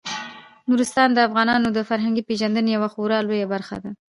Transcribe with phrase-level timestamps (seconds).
[0.69, 3.91] نورستان د افغانانو د فرهنګي پیژندنې یوه خورا لویه برخه ده.